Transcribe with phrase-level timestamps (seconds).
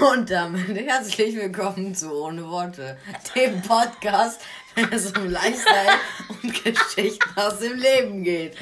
[0.00, 2.96] Und damit herzlich willkommen zu Ohne Worte,
[3.34, 4.40] dem Podcast,
[4.74, 5.92] wenn es um Lifestyle
[6.28, 8.56] und Geschichten aus dem Leben geht.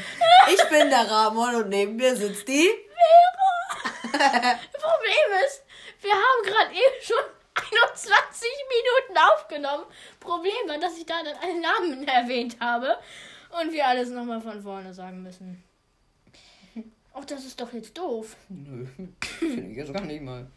[0.52, 2.68] Ich bin der Ramon und neben mir sitzt die.
[4.10, 5.62] Problem ist,
[6.00, 7.16] wir haben gerade eben schon
[7.54, 9.84] 21 Minuten aufgenommen.
[10.18, 12.96] Problem war, dass ich da dann einen Namen erwähnt habe
[13.60, 15.62] und wir alles nochmal von vorne sagen müssen.
[17.14, 18.34] Ach, das ist doch jetzt doof.
[18.48, 18.86] Nö,
[19.20, 20.48] finde ich jetzt gar nicht mal.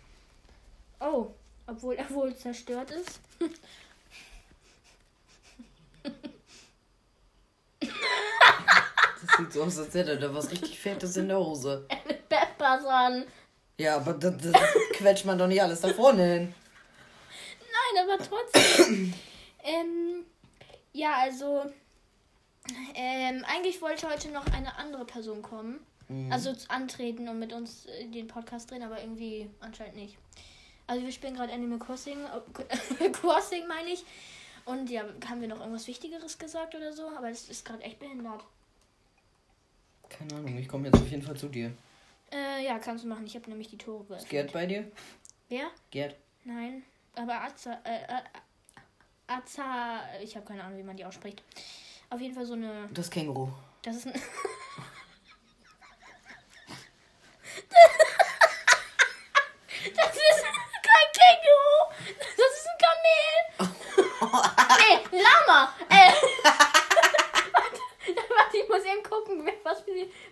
[1.02, 1.34] Oh,
[1.68, 3.20] obwohl er wohl zerstört ist.
[7.80, 11.86] Das sieht so aus, als hätte er da was richtig Fettes in der Hose.
[12.30, 13.26] Peppers an.
[13.78, 14.56] Ja, aber das, das
[14.94, 16.56] quetscht man doch nicht alles da vorne hin.
[17.60, 19.14] Nein, aber trotzdem.
[19.64, 20.26] ähm,
[20.94, 21.66] ja, also.
[22.96, 25.80] Ähm, eigentlich wollte heute noch eine andere Person kommen.
[26.30, 30.18] Also z- antreten und mit uns äh, den Podcast drehen, aber irgendwie anscheinend nicht.
[30.88, 32.18] Also wir spielen gerade Animal Crossing.
[33.00, 34.04] äh, Crossing meine ich.
[34.66, 37.08] Und ja, haben wir noch irgendwas Wichtigeres gesagt oder so?
[37.18, 38.44] Aber das ist gerade echt behindert.
[40.10, 41.72] Keine Ahnung, ich komme jetzt auf jeden Fall zu dir.
[42.32, 43.26] Äh, ja, kannst du machen.
[43.26, 44.30] Ich habe nämlich die Tore Ist geöffnet.
[44.30, 44.92] Gerd bei dir?
[45.50, 45.68] Wer?
[45.90, 46.16] Gerd.
[46.44, 46.84] Nein.
[47.16, 48.22] Aber Aza, äh, äh,
[49.28, 51.42] Aza, ich habe keine Ahnung, wie man die ausspricht.
[52.10, 53.50] Auf jeden Fall so eine, Das Känguru.
[53.82, 54.14] das ist ein,
[59.96, 60.44] das ist
[60.84, 61.78] kein Känguru,
[62.38, 63.76] das ist ein Kamel.
[64.80, 65.74] nee, Lama.
[65.90, 66.12] Äh,
[67.54, 67.82] warte,
[68.30, 69.46] warte, ich muss eben gucken,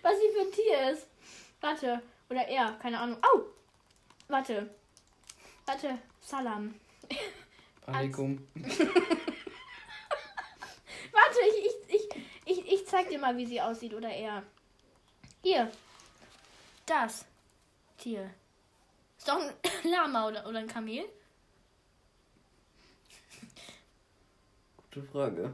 [0.02, 1.06] was sie für ein Tier ist.
[1.60, 3.18] Warte, oder er, keine Ahnung.
[3.22, 3.44] Au,
[4.28, 4.70] warte,
[5.66, 6.74] warte, Salam.
[7.86, 8.46] Alaikum.
[11.12, 12.08] Warte, ich, ich, ich,
[12.44, 13.94] ich, ich zeig dir mal, wie sie aussieht.
[13.94, 14.42] Oder er.
[15.42, 15.70] Hier.
[16.86, 17.24] Das.
[17.98, 18.30] Tier.
[19.18, 19.52] Ist doch ein
[19.90, 21.04] Lama oder, oder ein Kamel?
[24.76, 25.52] Gute Frage.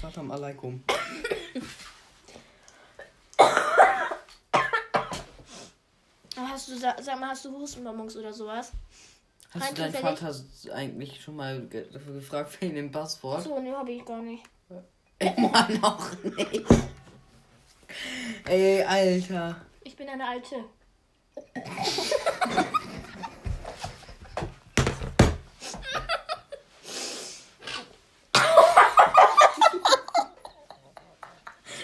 [0.00, 0.82] Salam alaikum.
[6.36, 8.72] Hast du, sa- sag mal, hast du Hustenbonbons oder sowas?
[9.50, 13.42] Hast Rein du deinen zufällig- Vater eigentlich schon mal ge dafür gefragt wegen dem Passwort?
[13.44, 14.44] So, ne, hab ich gar nicht.
[15.18, 16.64] Immer noch nicht.
[18.46, 19.56] Ey, Alter.
[19.84, 20.56] Ich bin eine alte.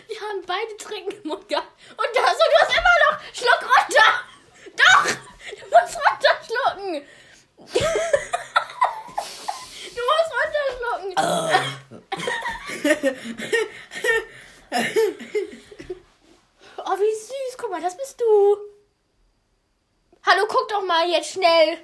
[0.09, 1.69] Wir haben beide Trinken im Mund gehabt.
[1.91, 3.17] Und da so, du hast immer noch.
[3.33, 4.11] Schluck runter.
[4.77, 5.05] Doch.
[5.59, 6.93] Du musst runterschlucken.
[9.95, 11.15] Du musst runterschlucken.
[16.79, 17.57] Oh, wie süß.
[17.59, 18.25] Guck mal, das bist du.
[20.25, 21.79] Hallo, guck doch mal jetzt schnell.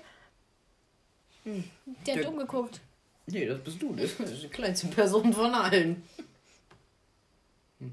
[2.49, 2.81] Umgeguckt.
[3.27, 3.95] Nee, das bist du.
[3.97, 6.03] Das ist die kleinste Person von allen.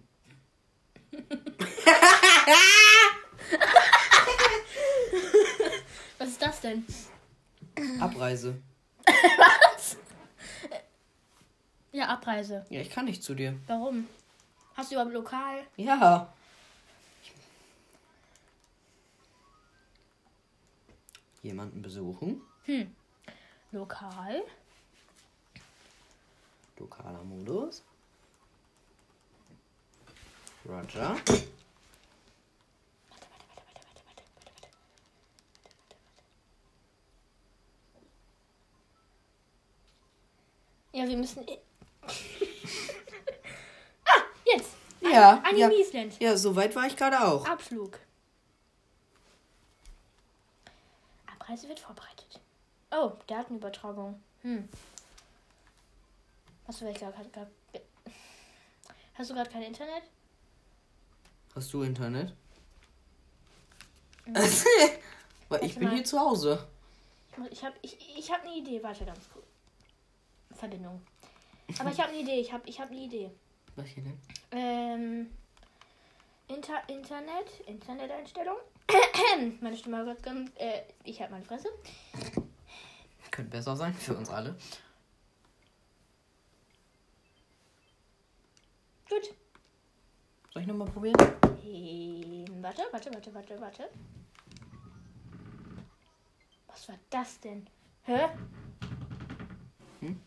[6.17, 6.85] Was ist das denn?
[7.99, 8.55] Abreise.
[9.05, 9.97] Was?
[11.91, 12.66] Ja, Abreise.
[12.69, 13.57] Ja, ich kann nicht zu dir.
[13.67, 14.07] Warum?
[14.75, 15.63] Hast du überhaupt lokal?
[15.77, 16.33] Ja.
[21.43, 22.41] Jemanden besuchen.
[23.75, 24.41] Lokal?
[26.79, 27.83] Lokaler Modus.
[30.65, 31.17] Roger.
[40.93, 41.45] Ja, wir müssen.
[42.01, 42.07] ah,
[44.45, 44.69] jetzt!
[45.01, 45.43] Ja, ja.
[45.43, 46.17] Animesland.
[46.21, 47.45] Ja, so weit war ich gerade auch.
[47.45, 47.99] Abflug.
[51.25, 52.24] Abreise wird vorbereitet.
[52.95, 54.22] Oh, Datenübertragung.
[54.41, 54.69] Hm.
[56.67, 57.29] Hast du vielleicht gerade.
[57.29, 57.51] gerade-
[59.16, 60.03] Hast du gerade kein Internet?
[61.55, 62.34] Hast du Internet?
[65.49, 65.93] Weil ich bin mal.
[65.96, 66.67] hier zu Hause.
[67.31, 68.81] Ich, muss- ich habe ich, ich hab eine Idee.
[68.84, 69.46] Warte ganz kurz.
[70.53, 71.02] Verbindung.
[71.79, 72.40] Aber ich habe eine Idee.
[72.40, 73.29] Ich habe ich hab eine Idee.
[73.75, 74.19] Was hier denn?
[74.52, 75.29] Ähm,
[76.47, 78.58] Inter Internet, Interneteinstellung.
[79.61, 81.69] meine Stimme hat gerade, äh, ich habe meine Fresse.
[83.35, 84.55] Könnte besser sein für uns alle.
[89.09, 89.35] Gut.
[90.53, 91.17] Soll ich nochmal probieren?
[91.66, 93.90] Ähm, warte, warte, warte, warte, warte.
[96.67, 97.67] Was war das denn?
[98.03, 98.29] Hä?
[99.99, 100.22] Hm?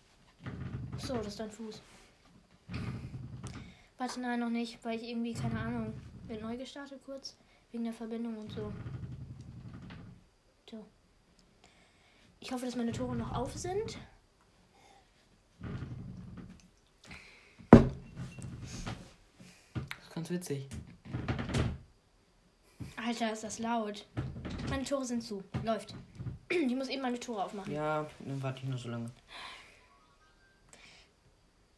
[0.98, 1.80] So, das ist dein Fuß.
[3.96, 5.94] Warte, nein, noch nicht, weil ich irgendwie, keine Ahnung,
[6.26, 7.38] wird neu gestartet kurz.
[7.72, 8.70] Wegen der Verbindung und so.
[10.70, 10.84] So.
[12.40, 13.98] Ich hoffe, dass meine Tore noch auf sind.
[17.70, 17.82] Das
[20.02, 20.68] ist ganz witzig.
[22.96, 24.06] Alter, ist das laut.
[24.70, 25.42] Meine Tore sind zu.
[25.64, 25.94] Läuft.
[26.50, 27.72] Ich muss eben meine Tore aufmachen.
[27.72, 29.10] Ja, dann warte ich nur so lange.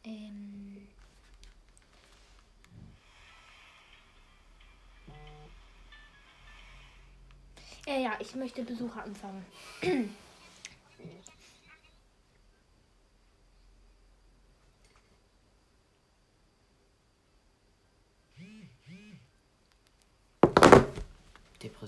[0.04, 0.88] Ähm.
[7.86, 9.44] Ja, ja, ich möchte Besucher anfangen.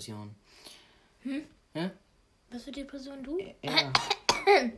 [0.02, 0.34] Depression.
[1.22, 1.42] Hm?
[1.74, 1.90] Ja?
[2.50, 3.38] Was für Depression du?
[3.62, 3.92] Ja.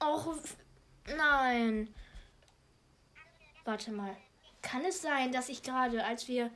[0.00, 0.56] Och, f-
[1.16, 1.88] nein.
[3.64, 4.16] Warte mal.
[4.62, 6.50] Kann es sein, dass ich gerade, als wir.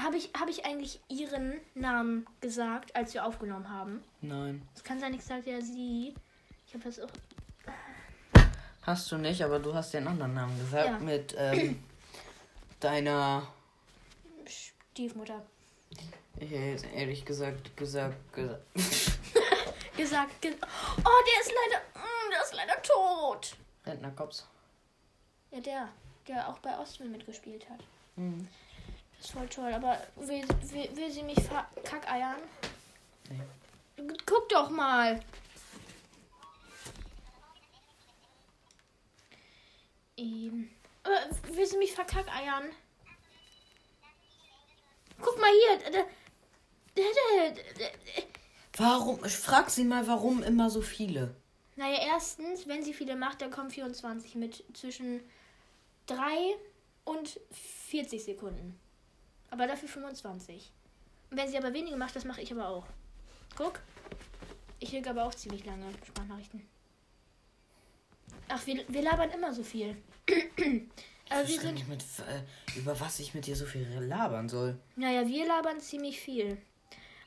[0.00, 4.02] Habe ich, habe ich eigentlich ihren Namen gesagt, als wir aufgenommen haben?
[4.22, 4.66] Nein.
[4.74, 6.14] Es kann sein, ich sagte ja sie.
[6.66, 7.10] Ich habe jetzt auch.
[8.82, 10.86] Hast du nicht, aber du hast den anderen Namen gesagt.
[10.86, 10.98] Ja.
[11.00, 11.82] Mit ähm,
[12.80, 13.46] deiner.
[14.46, 15.46] Stiefmutter
[16.38, 18.32] Ich hätte ehrlich gesagt gesagt.
[18.32, 18.60] gesagt.
[19.96, 20.42] gesagt.
[20.42, 21.82] Ge oh, der ist leider.
[21.94, 23.56] Mm, der ist leider tot.
[23.86, 24.46] Rentnerkops.
[25.50, 25.88] Ja, der.
[26.26, 27.80] Der auch bei Ostwind mitgespielt hat.
[28.16, 28.48] Mhm.
[29.16, 29.72] Das ist voll toll.
[29.72, 32.36] Aber will, will, will sie mich verkackeiern?
[33.28, 33.40] Nee.
[34.26, 35.20] Guck doch mal.
[40.16, 40.70] Ähm.
[41.04, 42.70] Äh, will sie mich verkackeiern?
[45.20, 46.06] Guck mal hier.
[48.76, 49.24] Warum?
[49.24, 51.34] Ich frag sie mal, warum immer so viele?
[51.76, 55.20] Naja, erstens, wenn sie viele macht, dann kommen 24 mit zwischen
[56.06, 56.56] 3
[57.04, 57.40] und
[57.88, 58.78] 40 Sekunden.
[59.50, 60.70] Aber dafür 25.
[61.30, 62.86] Und wenn sie aber wenige macht, das mache ich aber auch.
[63.56, 63.80] Guck.
[64.78, 66.66] Ich kriege aber auch ziemlich lange Sprachnachrichten.
[68.48, 69.96] Ach, wir, wir labern immer so viel.
[71.28, 71.74] Aber Ich wir sind.
[71.74, 74.78] nicht, mit, äh, über was ich mit dir so viel labern soll.
[74.96, 76.58] Naja, wir labern ziemlich viel.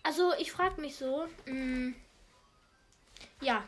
[0.04, 1.28] Also, ich frage mich so.
[1.46, 1.94] Mh,
[3.42, 3.64] ja.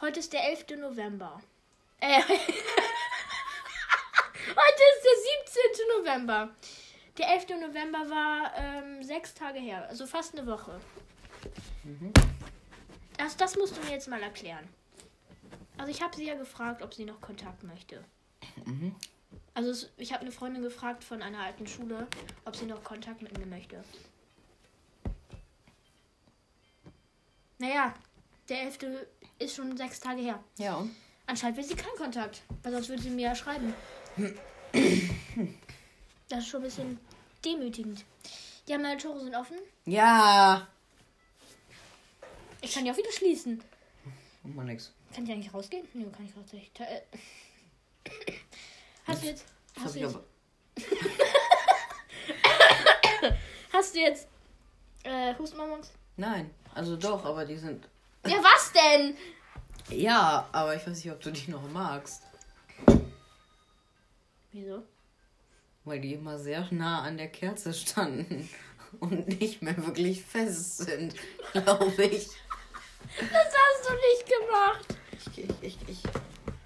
[0.00, 0.66] Heute ist der 11.
[0.78, 1.40] November.
[2.00, 2.36] Äh, heute
[4.94, 5.16] ist der
[5.72, 5.86] 17.
[5.98, 6.54] November.
[7.18, 7.48] Der 11.
[7.60, 10.78] November war ähm, sechs Tage her, also fast eine Woche.
[13.16, 14.68] Das, das musst du mir jetzt mal erklären.
[15.78, 18.04] Also ich habe sie ja gefragt, ob sie noch Kontakt möchte.
[18.64, 18.94] Mhm.
[19.54, 22.06] Also ich habe eine Freundin gefragt von einer alten Schule,
[22.44, 23.82] ob sie noch Kontakt mit mir möchte.
[27.58, 27.94] Naja,
[28.48, 28.78] der 11.
[29.38, 30.44] ist schon sechs Tage her.
[30.58, 30.94] Ja, und?
[31.26, 33.74] Anscheinend will sie keinen Kontakt, weil sonst würde sie mir ja schreiben.
[36.28, 36.98] Das ist schon ein bisschen
[37.44, 38.04] demütigend.
[38.66, 39.56] Ja, meine Tore sind offen.
[39.84, 40.68] Ja.
[42.60, 43.62] Ich kann die auch wieder schließen.
[44.42, 44.92] Mach mal nix.
[45.14, 45.86] Kann ich eigentlich rausgehen?
[45.94, 46.78] Nee, kann ich raus nicht.
[46.80, 47.02] Äh,
[49.06, 49.44] Hast du jetzt.
[49.80, 50.24] Hast du jetzt, aber.
[53.72, 54.26] hast du jetzt
[55.04, 55.92] äh, Hustenbonbons?
[56.16, 56.50] Nein.
[56.74, 57.88] Also doch, aber die sind.
[58.26, 59.16] Ja, was denn?
[59.90, 62.22] Ja, aber ich weiß nicht, ob du die noch magst.
[64.52, 64.82] Wieso?
[65.84, 68.48] Weil die immer sehr nah an der Kerze standen.
[69.00, 71.14] Und nicht mehr wirklich fest sind,
[71.52, 72.28] glaube ich.
[73.18, 74.96] Das hast du nicht gemacht.
[75.12, 76.02] Ich, ich, ich, ich.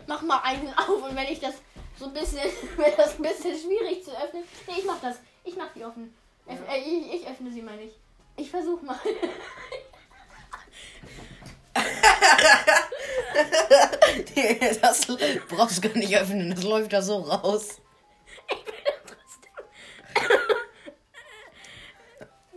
[0.07, 1.55] Mach mal einen auf und wenn ich das
[2.01, 2.41] so ein bisschen,
[2.77, 4.43] wenn das ein bisschen schwierig zu öffnen.
[4.67, 5.17] Nee, ich mach das.
[5.45, 6.13] Ich mach die offen.
[6.49, 7.95] Öff- Äh, ich, ich öffne sie mal nicht.
[8.37, 8.99] Ich versuch mal.
[14.83, 15.07] Das
[15.49, 17.81] brauchst du gar nicht öffnen, das läuft da so raus.
[18.51, 18.75] Ich bin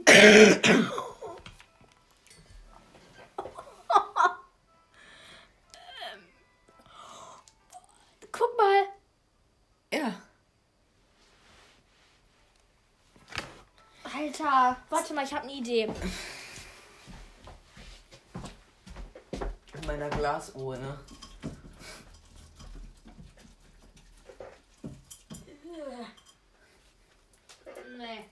[0.05, 0.91] trotzdem.
[15.13, 15.87] warte mal, ich habe eine Idee.
[19.73, 20.99] In meiner Glasuhr, ne?
[27.97, 28.25] Nee.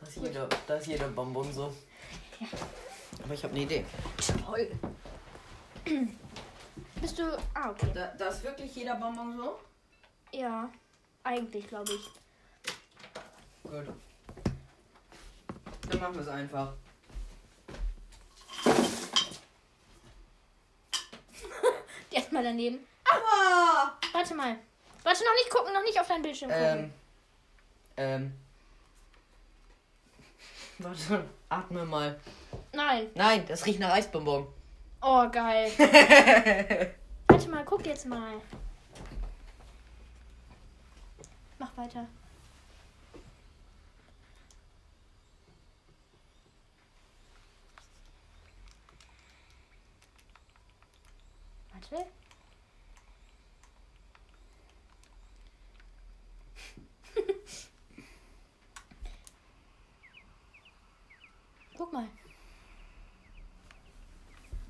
[0.00, 1.74] Da ist jeder, da ist jeder Bonbon so.
[3.22, 3.84] Aber ich habe eine Idee.
[4.44, 4.70] Toll.
[7.00, 7.38] Bist du.
[7.54, 7.90] Ah, okay.
[7.94, 9.58] Da, da ist wirklich jeder Bonbon so?
[10.32, 10.70] Ja,
[11.22, 12.10] eigentlich glaube ich.
[13.62, 13.86] Gut.
[15.90, 16.72] Dann machen wir es einfach.
[22.12, 22.78] Erstmal daneben.
[23.04, 23.98] Aber!
[24.12, 24.56] Warte mal.
[25.02, 26.92] Warte, noch nicht gucken, noch nicht auf deinen Bildschirm gucken.
[27.96, 28.30] Ähm.
[28.30, 28.32] Ähm.
[30.78, 32.20] Warte, atme mal.
[32.72, 33.10] Nein.
[33.14, 34.46] Nein, das riecht nach Eisbonbon.
[35.02, 35.72] Oh, geil.
[37.26, 38.34] Warte mal, guck jetzt mal.
[41.58, 42.06] Mach weiter.
[51.90, 52.06] Warte.
[61.76, 62.08] Guck mal.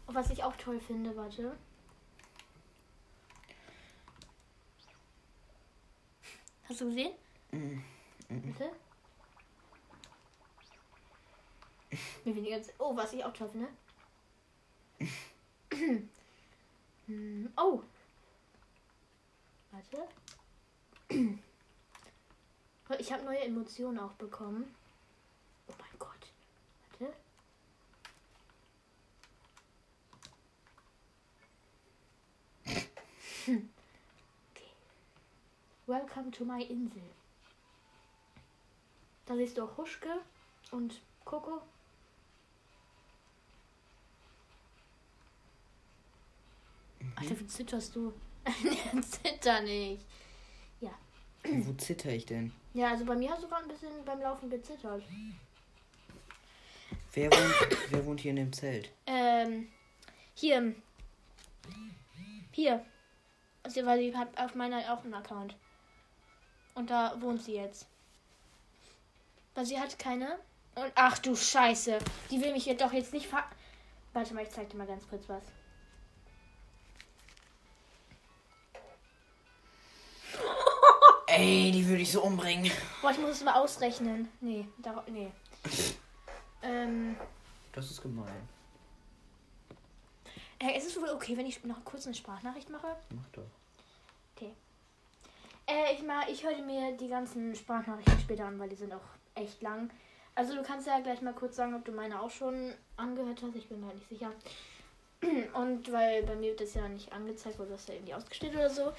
[0.06, 1.56] Und was ich auch toll finde, warte.
[6.68, 7.12] Hast du gesehen?
[7.50, 7.84] Mhm.
[8.28, 8.70] Bitte?
[12.24, 12.60] Mir weniger.
[12.78, 13.68] Oh, was ich auch toll finde.
[17.10, 17.82] Hm, oh.
[19.72, 20.08] Warte.
[22.98, 24.74] Ich habe neue Emotionen auch bekommen.
[25.68, 26.32] Oh mein Gott.
[26.98, 27.14] Warte.
[34.50, 34.72] Okay.
[35.86, 37.02] Welcome to my Insel.
[39.26, 40.20] Da siehst du auch Huschke
[40.72, 41.62] und Coco.
[47.16, 48.12] Ach, dafür zitterst du.
[49.02, 50.04] Zitter nicht.
[51.44, 52.52] Wo zitter ich denn?
[52.74, 55.02] Ja, also bei mir hast du gerade ein bisschen beim Laufen gezittert.
[57.12, 58.90] Wer wohnt, wer wohnt hier in dem Zelt?
[59.06, 59.68] Ähm,
[60.34, 60.74] hier.
[62.52, 62.84] Hier.
[63.62, 65.56] Also, weil sie hat auf meiner auch einen Account.
[66.74, 67.86] Und da wohnt sie jetzt.
[69.54, 70.38] Weil sie hat keine.
[70.76, 71.98] Und ach du Scheiße.
[72.30, 73.44] Die will mich hier doch jetzt nicht ver.
[74.12, 75.42] Warte mal, ich zeig dir mal ganz kurz was.
[81.30, 82.70] Ey, die würde ich so umbringen.
[83.02, 84.28] Boah, ich muss es mal ausrechnen.
[84.40, 85.30] Nee, da, nee.
[86.62, 87.16] ähm,
[87.72, 88.48] Das ist gemein.
[90.58, 92.96] äh, ist es wohl okay, wenn ich noch kurz eine Sprachnachricht mache?
[93.10, 93.42] Mach doch.
[95.66, 99.04] Äh, ich mal, ich höre mir die ganzen Sprachnachrichten später an, weil die sind auch
[99.36, 99.88] echt lang.
[100.34, 103.54] Also du kannst ja gleich mal kurz sagen, ob du meine auch schon angehört hast.
[103.54, 104.32] Ich bin mir halt nicht sicher.
[105.54, 108.68] Und weil bei mir wird das ja nicht angezeigt, weil das ja irgendwie ausgestellt oder
[108.70, 108.92] so.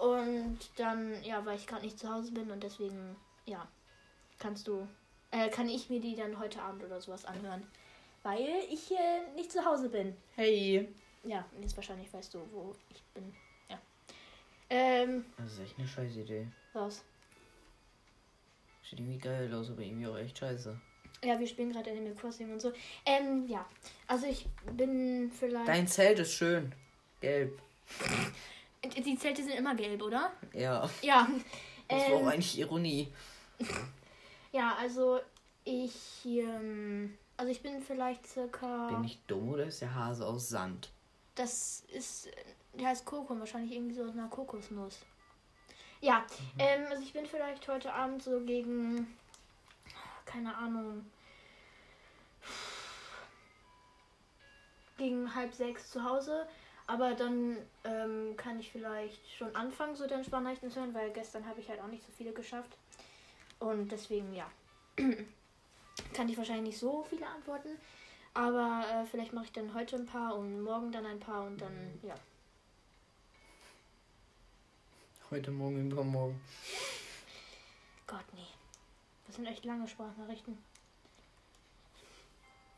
[0.00, 3.16] Und dann, ja, weil ich gerade nicht zu Hause bin und deswegen,
[3.46, 3.66] ja,
[4.38, 4.88] kannst du,
[5.30, 7.66] äh, kann ich mir die dann heute Abend oder sowas anhören.
[8.22, 8.98] Weil ich hier
[9.34, 10.16] nicht zu Hause bin.
[10.36, 10.88] Hey.
[11.24, 13.34] Ja, und jetzt wahrscheinlich weißt du, wo ich bin.
[13.68, 13.78] Ja.
[14.70, 16.46] Ähm, Das ist echt eine scheiß Idee.
[16.72, 17.02] was?
[18.88, 20.78] Sieht irgendwie geil aus, aber irgendwie auch echt scheiße.
[21.22, 22.72] Ja, wir spielen gerade Animal Crossing und so.
[23.04, 23.66] Ähm, ja.
[24.06, 25.68] Also ich bin vielleicht.
[25.68, 26.74] Dein Zelt ist schön.
[27.20, 27.60] Gelb.
[28.84, 30.32] Die Zelte sind immer gelb, oder?
[30.54, 30.88] Ja.
[31.02, 31.28] Ja.
[31.88, 33.12] Das war auch Ähm, eigentlich Ironie.
[34.52, 35.20] ja, also
[35.64, 36.24] ich.
[36.24, 38.88] Ähm, also ich bin vielleicht circa.
[38.88, 40.90] Bin ich dumm oder ist der Hase aus Sand?
[41.34, 42.28] Das ist.
[42.74, 45.00] Der heißt Kokos, wahrscheinlich irgendwie so aus einer Kokosnuss.
[46.00, 46.24] Ja,
[46.58, 49.14] ähm, also ich bin vielleicht heute Abend so gegen.
[50.24, 51.04] Keine Ahnung.
[54.96, 56.46] Gegen halb sechs zu Hause.
[56.90, 61.46] Aber dann ähm, kann ich vielleicht schon anfangen, so den Sprachnachrichten zu hören, weil gestern
[61.46, 62.76] habe ich halt auch nicht so viele geschafft.
[63.60, 64.50] Und deswegen, ja.
[66.14, 67.68] kann ich wahrscheinlich nicht so viele antworten.
[68.34, 71.60] Aber äh, vielleicht mache ich dann heute ein paar und morgen dann ein paar und
[71.60, 72.16] dann, ja.
[75.30, 76.40] Heute Morgen, übermorgen.
[78.08, 78.48] Gott, nee.
[79.28, 80.58] Das sind echt lange Sprachnachrichten.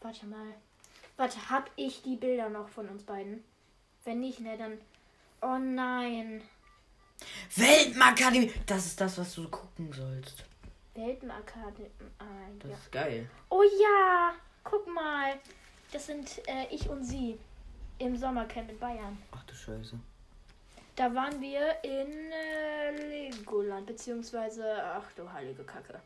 [0.03, 0.53] Warte mal.
[1.17, 3.43] Warte, hab ich die Bilder noch von uns beiden?
[4.05, 4.79] Wenn nicht, ne, dann.
[5.41, 6.43] Oh nein.
[7.57, 8.53] Weltmakademie!
[8.67, 10.45] Das ist das, was du gucken sollst.
[10.95, 11.91] Welpenakademie.
[12.19, 12.25] Ah,
[12.59, 12.77] Das ja.
[12.77, 13.31] ist geil.
[13.49, 14.35] Oh ja!
[14.65, 15.39] Guck mal.
[15.93, 17.39] Das sind äh, ich und sie.
[17.99, 19.19] Im Sommercamp in Bayern.
[19.33, 19.99] Ach du Scheiße.
[20.97, 26.01] Da waren wir in äh, Legoland, beziehungsweise, ach du heilige Kacke.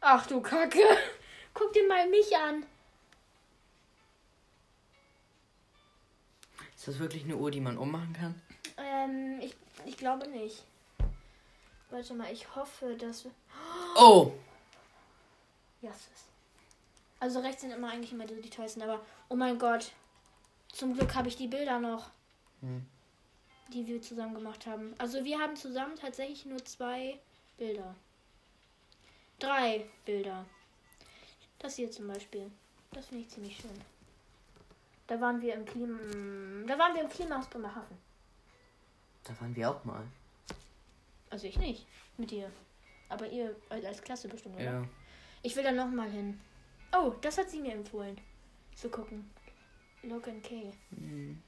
[0.00, 0.78] Ach du Kacke.
[1.54, 2.64] Guck dir mal mich an.
[6.84, 8.42] Ist das wirklich eine Uhr, die man ummachen kann?
[8.76, 10.64] Ähm, ich, ich glaube nicht.
[11.88, 13.30] Warte mal, ich hoffe, dass wir.
[13.96, 14.32] Oh!
[15.80, 16.28] Ja, es ist.
[17.20, 19.00] Also rechts sind immer eigentlich immer die, die teuersten, aber
[19.30, 19.92] oh mein Gott.
[20.74, 22.10] Zum Glück habe ich die Bilder noch,
[22.60, 22.84] Hm.
[23.72, 24.94] die wir zusammen gemacht haben.
[24.98, 27.18] Also wir haben zusammen tatsächlich nur zwei
[27.56, 27.94] Bilder.
[29.38, 30.44] Drei Bilder.
[31.60, 32.50] Das hier zum Beispiel.
[32.92, 33.93] Das finde ich ziemlich schön.
[35.06, 35.98] Da waren wir im Klima.
[36.66, 37.96] Da waren wir im Klimahaus Bremerhaven.
[39.24, 40.06] Da waren wir auch mal.
[41.30, 41.86] Also ich nicht.
[42.16, 42.50] Mit dir.
[43.08, 44.64] Aber ihr als Klasse bestimmt, oder?
[44.64, 44.88] Ja.
[45.42, 46.40] Ich will da nochmal hin.
[46.96, 48.18] Oh, das hat sie mir empfohlen.
[48.74, 49.30] Zu gucken.
[50.02, 50.72] Logan K.
[50.96, 51.42] Hm.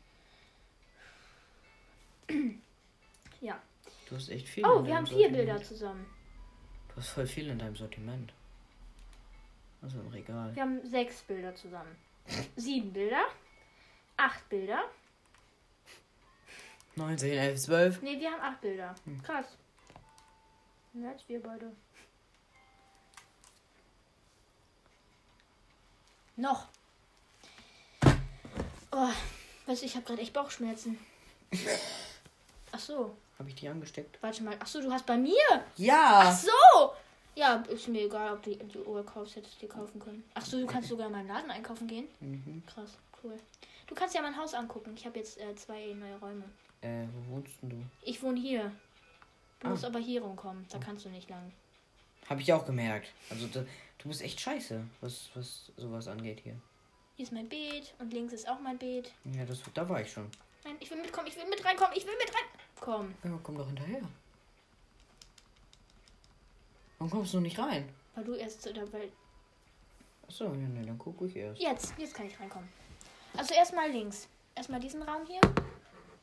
[3.40, 3.60] Ja.
[4.08, 4.64] Du hast echt viel.
[4.66, 5.46] Oh, wir haben vier Sortiment.
[5.46, 6.06] Bilder zusammen.
[6.88, 8.32] Du hast voll viel in deinem Sortiment.
[9.82, 10.54] Also im Regal.
[10.54, 11.96] Wir haben sechs Bilder zusammen.
[12.56, 13.26] Sieben Bilder.
[14.16, 14.84] Acht Bilder.
[16.96, 18.02] 19, 11, 12.
[18.02, 18.94] Ne, wir haben acht Bilder.
[19.04, 19.22] Hm.
[19.22, 19.46] Krass.
[20.94, 21.70] Mehr als wir beide.
[26.36, 26.66] Noch.
[28.92, 29.08] Oh,
[29.66, 30.98] weißt du, ich habe gerade echt Bauchschmerzen.
[32.72, 34.18] Ach so, Habe ich die angesteckt?
[34.22, 34.56] warte mal.
[34.58, 35.34] Ach so, du hast bei mir.
[35.50, 36.32] Ach Ja!
[36.34, 36.92] so.
[37.34, 40.24] Ja, ist mir egal, ob du die Uhr kaufst, hättest du die kaufen können.
[40.32, 42.08] Ach so, du kannst sogar in meinen Laden einkaufen gehen.
[42.20, 42.62] Mhm.
[42.66, 43.38] Krass, cool.
[43.86, 44.94] Du kannst ja mein Haus angucken.
[44.96, 46.44] Ich habe jetzt äh, zwei neue Räume.
[46.80, 47.76] Äh, wo wohnst denn du?
[48.02, 48.72] Ich wohne hier.
[49.60, 49.70] Du Ah.
[49.70, 50.66] musst aber hier rumkommen.
[50.70, 51.52] Da kannst du nicht lang.
[52.28, 53.08] Habe ich auch gemerkt.
[53.30, 53.64] Also da,
[53.98, 56.56] du bist echt scheiße, was, was sowas angeht hier.
[57.16, 59.12] Hier ist mein Beet und links ist auch mein Beet.
[59.32, 60.28] Ja, das, da war ich schon.
[60.64, 63.14] Nein, ich will mitkommen, ich will mit reinkommen, ich will mit reinkommen.
[63.24, 64.02] Ja, komm doch hinterher.
[66.98, 67.88] Warum kommst du nicht rein?
[68.14, 69.10] Weil du erst, oder weil,
[70.26, 71.60] Achso, ja, nee, dann guck ich erst.
[71.60, 72.68] jetzt, jetzt kann ich reinkommen.
[73.36, 74.28] Also erstmal links.
[74.54, 75.54] Erstmal diesen Raum hier und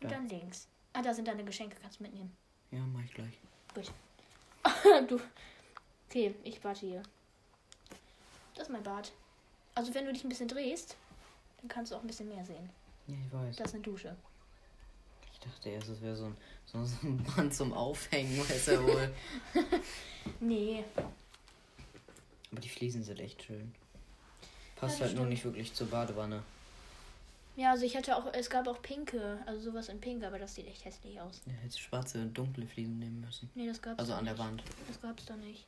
[0.02, 0.10] Ja.
[0.10, 0.68] dann links.
[0.94, 2.36] Ah, da sind deine Geschenke, kannst du mitnehmen.
[2.72, 3.40] Ja, mach ich gleich.
[5.08, 5.20] du.
[6.10, 7.04] Okay, ich warte hier.
[8.56, 9.12] Das ist mein Bad.
[9.76, 10.96] Also wenn du dich ein bisschen drehst,
[11.60, 12.70] dann kannst du auch ein bisschen mehr sehen.
[13.08, 13.56] Ja, ich weiß.
[13.58, 14.16] Das ist eine Dusche.
[15.34, 18.84] Ich dachte erst, es wäre so ein, so, so ein Band zum Aufhängen, weiß er
[18.84, 19.14] wohl.
[20.40, 20.86] Nee.
[22.52, 23.74] Aber die Fliesen sind echt schön.
[24.78, 25.30] Passt Ja, halt nur stimmt.
[25.32, 26.44] nicht wirklich zur Badewanne.
[27.56, 30.56] Ja, also ich hatte auch, es gab auch pinke, also sowas in pink, aber das
[30.56, 31.42] sieht echt hässlich aus.
[31.46, 33.50] Ja, hättest schwarze und dunkle Fliesen nehmen müssen.
[33.54, 34.44] Nee, das gab's Also da an der nicht.
[34.44, 34.64] Wand.
[34.88, 35.66] Das gab's da nicht.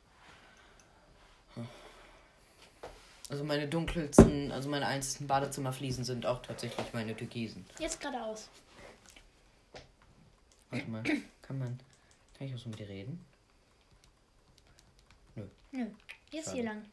[3.28, 7.64] Also meine dunkelsten, also meine einzigen Badezimmerfliesen sind auch tatsächlich meine Türkisen.
[7.78, 8.48] Jetzt geradeaus.
[10.70, 11.02] Warte mal,
[11.42, 11.78] kann man,
[12.36, 13.24] kann ich auch so mit dir reden?
[15.72, 15.86] Nö.
[16.30, 16.56] Jetzt Schade.
[16.56, 16.84] hier lang.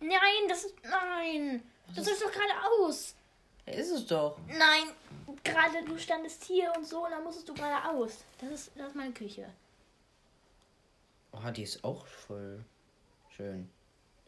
[0.00, 0.74] Nein, das ist.
[0.84, 1.62] Nein!
[1.94, 3.14] Du ist- doch geradeaus!
[3.66, 4.38] Ist es doch.
[4.46, 4.94] Nein!
[5.44, 8.24] Gerade du standest hier und so und dann musstest du geradeaus.
[8.40, 9.48] Das ist, das ist meine Küche.
[11.32, 12.64] Oh, die ist auch voll
[13.30, 13.68] schön.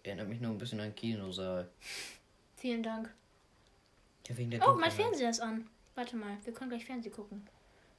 [0.03, 1.69] Erinnert mich nur ein bisschen an Kinosaal.
[2.57, 3.13] Vielen Dank.
[4.29, 4.91] Ja, wegen der Oh, mein.
[4.91, 5.69] Fernseher ist an.
[5.95, 7.47] Warte mal, wir können gleich Fernsehen gucken.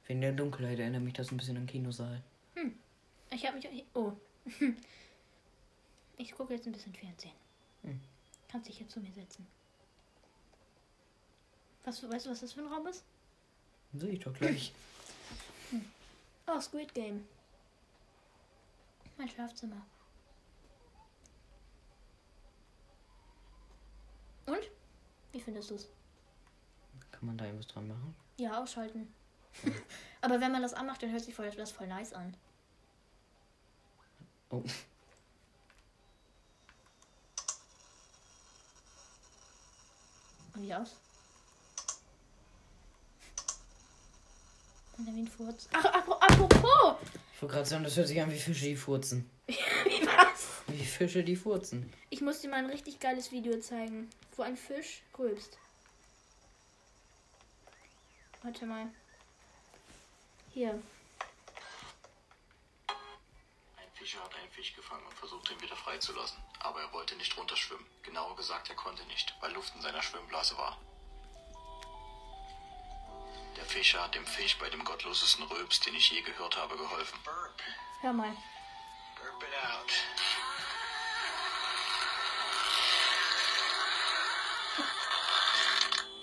[0.06, 2.22] Wegen der Dunkelheit erinnert mich das ein bisschen an Kinosaal.
[3.30, 3.84] Ich habe mich.
[3.94, 4.12] Oh.
[6.16, 7.32] Ich gucke jetzt ein bisschen Fernsehen.
[7.82, 7.98] Hm.
[8.48, 9.46] Kannst dich jetzt zu mir setzen.
[11.84, 13.04] Was, weißt du, was das für ein Raum ist?
[13.94, 14.72] Sehe ich doch gleich.
[16.46, 17.26] Oh, Squid Game.
[19.16, 19.80] Mein Schlafzimmer.
[24.46, 24.70] Und?
[25.32, 25.88] Wie findest du es?
[27.12, 28.16] Kann man da irgendwas dran machen?
[28.36, 29.12] Ja, ausschalten.
[30.20, 32.36] Aber wenn man das anmacht, dann hört sich voll, das voll nice an.
[34.50, 34.64] Oh.
[40.54, 40.96] Und wie aus?
[45.06, 45.68] Ein Furz.
[45.72, 46.96] Ach, apro- apropos!
[47.34, 49.28] Ich wollte gerade sagen, das hört sich an wie Fische, die furzen.
[49.46, 50.62] Wie was?
[50.68, 51.90] Wie Fische, die furzen.
[52.10, 55.56] Ich muss dir mal ein richtig geiles Video zeigen, wo ein Fisch rülpst.
[58.42, 58.86] Warte mal.
[60.52, 60.70] Hier.
[62.88, 66.38] Ein Fischer hat einen Fisch gefangen und versucht ihn wieder freizulassen.
[66.60, 67.84] Aber er wollte nicht runterschwimmen.
[68.02, 70.78] Genauer gesagt, er konnte nicht, weil Luft in seiner Schwimmblase war.
[73.60, 77.18] Der Fischer hat dem Fisch bei dem gottlosesten Rülps, den ich je gehört habe, geholfen.
[77.22, 77.62] Burp.
[78.00, 78.34] Hör mal.
[79.16, 79.90] Burp it out.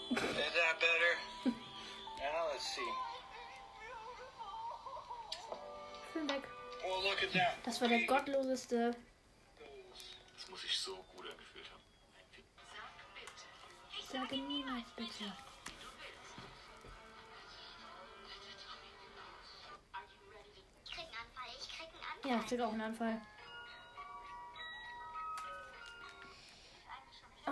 [0.09, 1.13] Is that better?
[2.17, 2.91] Now let's see.
[6.13, 6.41] Film weg.
[6.83, 7.57] Oh, look at that.
[7.63, 8.95] Das war der gottloseste.
[10.35, 11.83] Das muss ich so gut angefühlt haben.
[14.11, 15.31] Sage niemals bitte.
[22.27, 23.21] Ja, ich krieg auch einen Anfall.
[27.47, 27.51] Oh.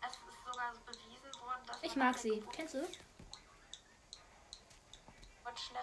[0.00, 2.44] Es ist sogar bewiesen worden, dass Ich man mag sie.
[2.52, 2.86] Kennst du?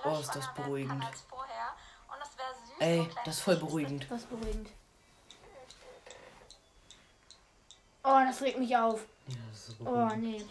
[0.05, 0.91] Oh, ist das beruhigend.
[0.91, 1.75] Kann als vorher.
[2.07, 2.75] Und es wäre süß.
[2.79, 4.09] Ey, ein das ist voll beruhigend.
[4.09, 4.69] Was beruhigend.
[8.05, 9.01] Oh, das regt mich auf.
[9.27, 10.45] Ja, das ist Oh, nee.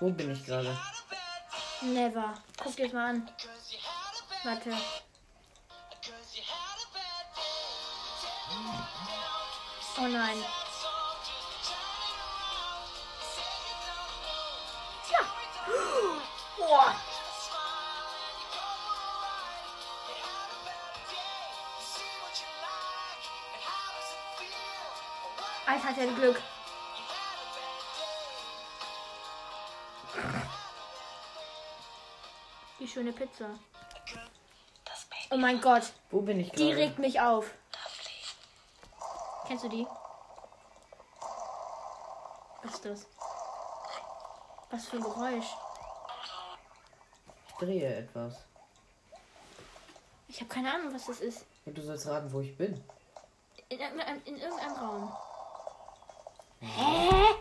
[0.00, 0.78] Wo bin ich gerade?
[1.82, 2.34] Never.
[2.62, 3.30] Guck dir das mal an.
[4.44, 4.74] Warte.
[10.00, 10.36] Oh nein.
[15.10, 15.18] Ja.
[16.58, 16.80] Oh.
[25.66, 26.40] Eis hat ja Glück.
[32.78, 33.50] Die schöne Pizza.
[35.30, 35.92] Oh mein Gott.
[36.10, 36.64] Wo bin ich gerade?
[36.64, 37.52] Die regt mich auf.
[39.48, 39.86] Kennst du die?
[42.62, 43.06] Was ist das?
[44.70, 45.56] Was für ein Geräusch?
[47.48, 48.44] Ich drehe etwas.
[50.28, 51.46] Ich habe keine Ahnung, was das ist.
[51.64, 52.84] Und du sollst raten, wo ich bin.
[53.70, 55.16] In irgendeinem, in irgendeinem Raum.
[56.60, 57.34] Hä?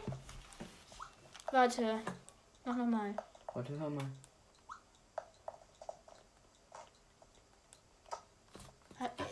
[1.51, 1.99] Warte.
[2.63, 3.15] Mach nochmal.
[3.53, 4.05] Warte, hör mal.
[8.99, 9.27] äh.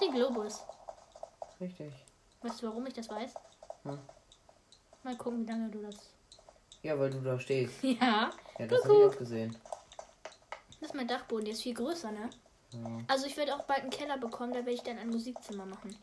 [0.00, 0.62] Den Globus.
[1.60, 1.92] Richtig.
[2.42, 3.34] Weißt du, warum ich das weiß?
[3.82, 3.98] Hm.
[5.02, 6.10] Mal gucken, wie lange du das.
[6.82, 7.74] Ja, weil du da stehst.
[7.82, 8.30] Ja.
[8.58, 9.56] Ja, das habe ich auch gesehen.
[10.80, 12.30] Das ist mein Dachboden, der ist viel größer, ne?
[12.70, 12.80] Ja.
[13.08, 15.96] Also ich werde auch bald einen Keller bekommen, da werde ich dann ein Musikzimmer machen.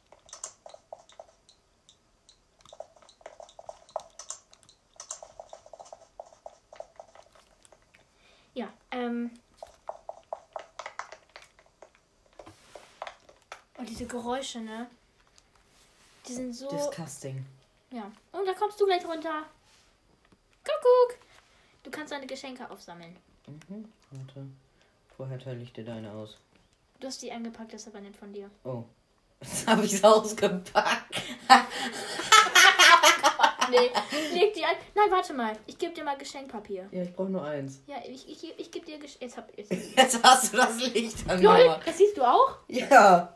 [8.53, 9.31] Ja, ähm.
[13.81, 14.87] Oh, diese Geräusche, ne?
[16.27, 16.69] Die sind so.
[16.69, 17.45] Disgusting.
[17.89, 18.11] Ja.
[18.31, 19.43] Und da kommst du gleich runter.
[20.63, 21.17] Kuckuck.
[21.83, 23.15] Du kannst deine Geschenke aufsammeln.
[23.47, 23.91] Mhm.
[24.11, 24.45] Warte.
[25.17, 26.37] Vorher teile ich dir deine aus.
[26.99, 28.51] Du hast die eingepackt, das ist aber nicht von dir.
[28.63, 28.83] Oh.
[29.41, 31.21] Jetzt habe ich es ausgepackt.
[33.69, 33.89] Nee,
[34.33, 34.75] leg die ein.
[34.93, 35.57] Nein, warte mal.
[35.65, 36.89] Ich gebe dir mal Geschenkpapier.
[36.91, 37.81] Ja, ich brauche nur eins.
[37.87, 39.69] Ja, ich, ich, ich gebe dir Gesch Jetzt hab ich.
[39.95, 41.87] Jetzt hast du das Licht LOL, angemacht.
[41.87, 42.57] das siehst du auch?
[42.67, 43.33] Ja.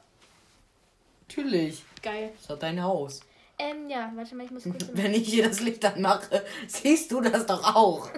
[1.27, 1.83] Natürlich.
[2.01, 2.29] Geil.
[2.33, 3.21] Das ist doch dein Haus.
[3.57, 4.85] Ähm, ja, warte mal, ich muss kurz.
[4.93, 8.09] Wenn ich hier das Licht anmache, siehst du das doch auch.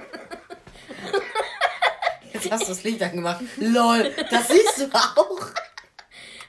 [2.34, 3.44] Jetzt hast du das Licht angemacht.
[3.58, 5.40] Lol, das siehst du auch.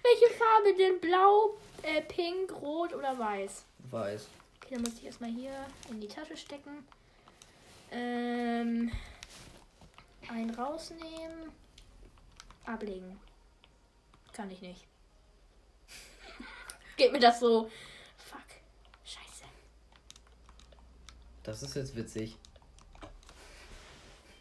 [0.03, 1.01] Welche Farbe denn?
[1.01, 3.65] Blau, äh, pink, rot oder weiß?
[3.91, 4.27] Weiß.
[4.57, 5.53] Okay, dann muss ich erstmal hier
[5.91, 6.87] in die Tasche stecken.
[7.91, 8.91] Ähm.
[10.31, 11.53] Einen rausnehmen.
[12.67, 13.19] Ablegen.
[14.33, 14.88] Kann ich nicht.
[16.99, 17.71] Geht mir das so.
[18.17, 18.43] Fuck.
[19.05, 19.45] Scheiße.
[21.45, 22.37] Das ist jetzt witzig.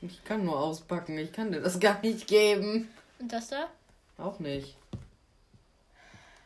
[0.01, 1.17] Ich kann nur auspacken.
[1.19, 2.91] Ich kann dir das gar nicht geben.
[3.19, 3.69] Und das da?
[4.17, 4.75] Auch nicht.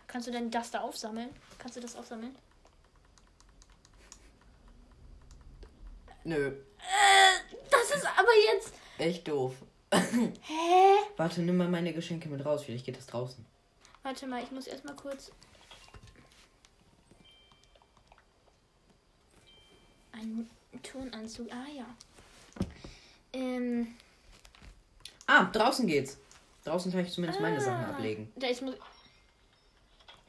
[0.07, 1.29] Kannst du denn das da aufsammeln?
[1.57, 2.35] Kannst du das aufsammeln?
[6.25, 6.53] Nö.
[7.69, 8.73] Das ist aber jetzt.
[8.97, 9.53] Echt doof.
[9.93, 10.95] Hä?
[11.15, 12.63] Warte, nimm mal meine Geschenke mit raus.
[12.65, 13.45] Vielleicht geht das draußen.
[14.03, 15.31] Warte mal, ich muss erstmal kurz.
[20.21, 20.47] Ein
[20.83, 21.51] Turnanzug.
[21.51, 21.85] Ah ja.
[23.33, 23.95] Ähm.
[25.25, 26.17] Ah, draußen geht's.
[26.63, 28.31] Draußen kann ich zumindest meine ah, Sachen ablegen.
[28.35, 28.75] Da jetzt muss,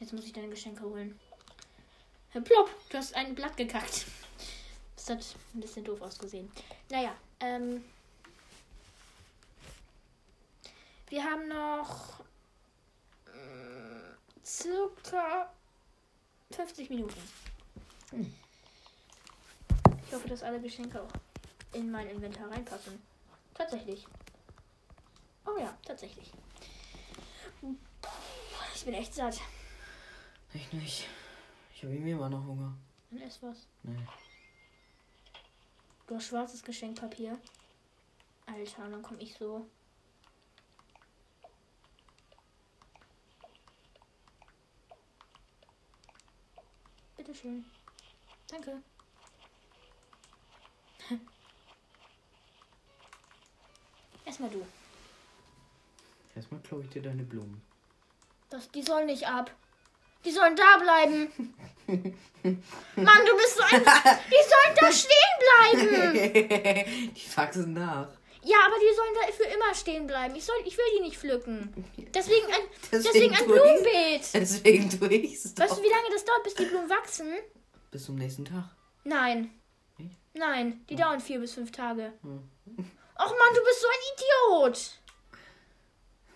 [0.00, 1.18] jetzt muss ich deine Geschenke holen.
[2.31, 4.07] Herr Plopp, du hast ein Blatt gekackt.
[4.96, 6.50] Das hat ein bisschen doof ausgesehen.
[6.90, 7.85] Naja, ähm.
[11.09, 12.20] Wir haben noch
[13.26, 15.52] äh, circa
[16.52, 17.20] 50 Minuten.
[20.12, 21.09] Ich hoffe, dass alle Geschenke auch
[21.72, 23.01] in mein Inventar reinpassen.
[23.55, 24.07] Tatsächlich.
[25.46, 26.31] Oh ja, tatsächlich.
[28.75, 29.40] Ich bin echt satt.
[30.53, 31.09] Ich nicht.
[31.75, 32.77] Ich habe irgendwie immer noch Hunger.
[33.11, 33.66] Dann ess was.
[33.85, 34.07] Nee.
[36.07, 37.38] Du hast schwarzes Geschenkpapier.
[38.44, 39.66] Alter, und dann komme ich so.
[47.16, 47.64] Bitteschön.
[48.48, 48.83] Danke.
[54.25, 54.64] Erstmal du.
[56.35, 57.61] Erstmal klaue ich dir deine Blumen.
[58.51, 59.51] Das, die sollen nicht ab.
[60.25, 61.33] Die sollen da bleiben.
[61.87, 63.83] Mann, du bist so ein.
[63.83, 66.14] Die sollen da stehen bleiben.
[67.14, 68.09] die wachsen nach.
[68.44, 70.35] Ja, aber die sollen da für immer stehen bleiben.
[70.35, 71.72] Ich, soll, ich will die nicht pflücken.
[72.14, 73.44] Deswegen ein, Deswegen deswegen ein.
[73.46, 74.35] Blumenbeet.
[74.35, 75.79] Deswegen tue ich's Weißt doch.
[75.79, 77.33] du, wie lange das dauert, bis die Blumen wachsen?
[77.90, 78.70] Bis zum nächsten Tag.
[79.05, 79.51] Nein.
[80.35, 82.12] Nein, die dauern vier bis fünf Tage.
[82.23, 82.49] Hm.
[82.77, 84.99] Och Mann, du bist so ein Idiot.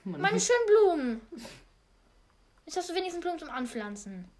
[0.05, 1.21] Mann, Meine schönen Blumen.
[2.67, 4.31] Jetzt hast du wenigstens Blumen zum Anpflanzen.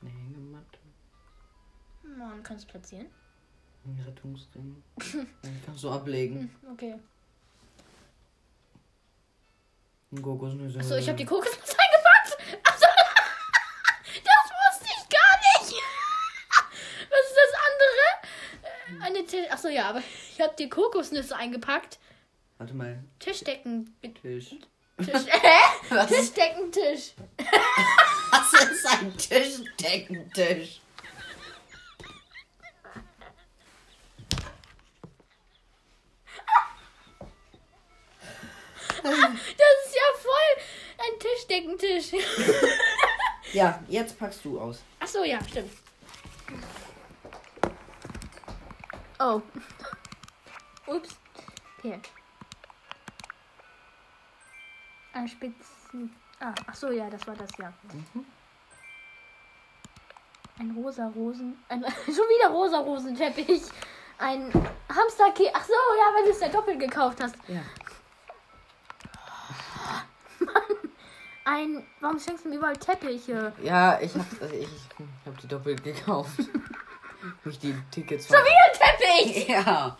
[0.00, 0.78] Eine Hängematte.
[2.02, 3.10] Mann, kannst du platzieren?
[3.84, 4.82] Ein Rettungsring.
[5.42, 6.54] Den kannst du ablegen.
[6.72, 6.98] Okay.
[10.12, 10.82] Ein Kokosnüsse.
[10.82, 12.66] So, ich habe die Kokosnuss eingepackt.
[12.68, 12.86] Also,
[14.24, 15.82] das wusste ich gar nicht.
[17.10, 17.40] Was ist
[19.30, 19.49] Tisch.
[19.60, 21.98] Achso, ja, aber ich habe die Kokosnüsse eingepackt.
[22.56, 23.04] Warte mal.
[23.18, 23.94] Tischdecken.
[24.22, 24.56] Tisch.
[24.96, 25.06] Tisch.
[25.26, 25.58] Hä?
[25.90, 27.12] Was ist, Tischdeckentisch.
[28.30, 30.80] was ist ein Tischdeckentisch?
[39.02, 39.12] Das
[39.84, 40.56] ist ja voll
[40.98, 42.12] ein Tischdeckentisch.
[43.52, 44.80] Ja, jetzt packst du aus.
[45.00, 45.72] Achso, ja, stimmt.
[49.20, 49.42] Oh.
[50.86, 51.18] Ups.
[51.78, 52.00] Okay.
[55.12, 56.16] Ein Spitzen.
[56.40, 57.70] Ah, ach so, ja, das war das ja.
[60.58, 61.58] Ein rosa Rosen.
[61.68, 63.62] Ein, schon wieder rosa Rosenteppich.
[64.18, 64.50] Ein
[64.88, 65.50] Hamsterkäse.
[65.52, 67.36] Ach so, ja, weil du es ja doppelt gekauft hast.
[67.46, 67.60] Ja.
[71.44, 71.86] Ein.
[72.00, 73.52] Warum schenkst du mir überall Teppiche?
[73.62, 76.40] Ja, ich hab, also ich, ich hab die doppelt gekauft.
[77.44, 79.48] Mich die Tickets Schon wieder Teppich!
[79.48, 79.96] Ja.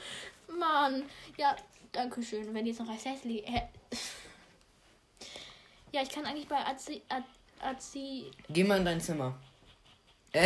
[0.59, 1.03] Mann.
[1.37, 1.57] Ja,
[1.93, 2.53] danke schön.
[2.55, 3.43] Wenn die jetzt noch als hässlich.
[3.47, 3.63] Hä?
[5.93, 7.03] Ja, ich kann eigentlich bei Azi.
[7.09, 7.23] Az-
[7.61, 8.31] Azi.
[8.49, 9.35] Geh mal in dein Zimmer.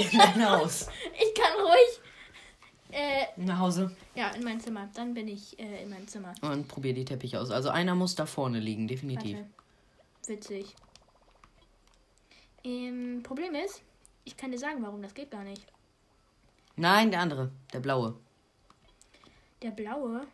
[0.00, 0.86] In dein Haus.
[1.14, 2.00] Ich kann ruhig.
[2.90, 3.94] Äh, Nach Hause.
[4.14, 4.88] ja, in mein Zimmer.
[4.94, 6.32] Dann bin ich äh, in meinem Zimmer.
[6.40, 7.50] Und probier die Teppiche aus.
[7.50, 9.36] Also einer muss da vorne liegen, definitiv.
[9.36, 9.50] Warte.
[10.26, 10.74] Witzig.
[12.64, 13.82] Ähm, Problem ist,
[14.24, 15.64] ich kann dir sagen, warum das geht gar nicht.
[16.76, 17.50] Nein, der andere.
[17.72, 18.14] Der blaue.
[19.62, 20.26] Der blaue.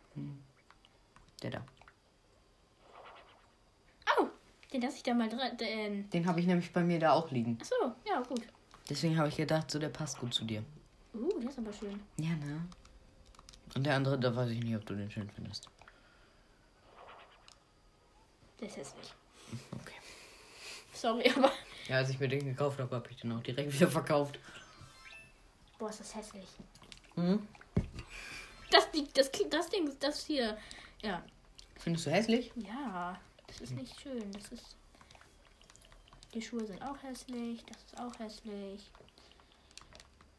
[1.41, 1.65] Der da.
[4.19, 4.27] Oh,
[4.71, 5.39] den lasse ich da mal drin.
[5.59, 7.57] Ähm, Den habe ich nämlich bei mir da auch liegen.
[7.59, 8.41] achso, ja, gut.
[8.89, 10.63] Deswegen habe ich gedacht, so der passt gut zu dir.
[11.13, 11.99] Uh, der ist aber schön.
[12.17, 12.67] Ja, ne?
[13.73, 15.67] Und der andere, da weiß ich nicht, ob du den schön findest.
[18.59, 19.13] Der ist hässlich.
[19.71, 19.95] Okay.
[20.93, 21.51] Sorry, aber.
[21.87, 24.39] Ja, als ich mir den gekauft habe, habe ich den auch direkt wieder verkauft.
[25.77, 26.47] Boah, ist das hässlich.
[27.15, 27.47] Hm?
[28.71, 30.57] Das, das, das Ding, das hier.
[31.01, 31.23] Ja.
[31.77, 32.51] Findest du hässlich?
[32.55, 34.31] Ja, das ist nicht schön.
[34.31, 34.75] Das ist.
[36.33, 37.63] Die Schuhe sind auch hässlich.
[37.65, 38.91] Das ist auch hässlich.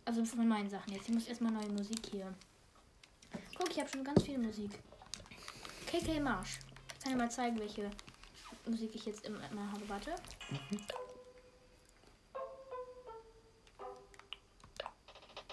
[0.04, 1.08] Also von meinen Sachen jetzt.
[1.08, 2.34] Ich muss erstmal neue Musik hier.
[3.56, 4.70] Guck, ich habe schon ganz viel Musik.
[5.86, 6.58] KK Marsch.
[6.94, 7.90] Ich kann dir mal zeigen, welche
[8.66, 9.88] Musik ich jetzt immer, immer habe.
[9.88, 10.14] Warte.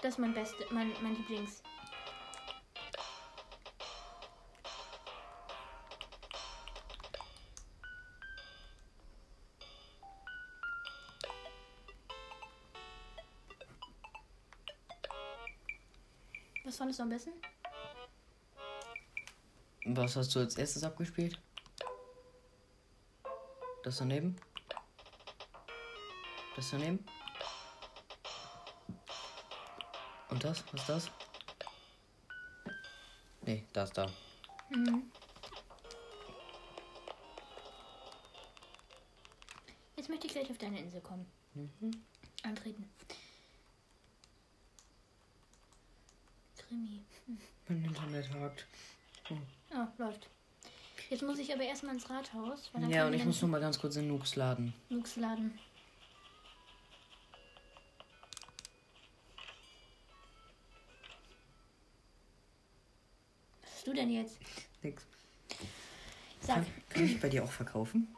[0.04, 1.62] Das ist mein beste, mein, mein Lieblings.
[16.64, 17.32] Was fandest du am besten?
[19.86, 21.40] Was hast du als erstes abgespielt?
[23.82, 24.36] Das daneben?
[26.56, 27.06] Das daneben?
[30.44, 30.64] Das?
[30.72, 31.10] Was ist das?
[33.42, 34.06] Nee, das da.
[39.96, 41.26] Jetzt möchte ich gleich auf deine Insel kommen.
[42.42, 42.88] Antreten.
[46.56, 47.02] Krimi.
[47.68, 48.66] Mein Internet hakt.
[49.30, 50.28] Oh, läuft.
[51.10, 52.70] Jetzt muss ich aber erstmal ins Rathaus.
[52.88, 54.74] Ja, und ich muss noch mal ganz kurz in Nux laden.
[54.88, 55.58] Nix laden.
[64.04, 64.38] Denn jetzt?
[64.82, 65.02] Nix.
[66.40, 66.56] Sag.
[66.56, 68.14] Kann, kann ich bei dir auch verkaufen?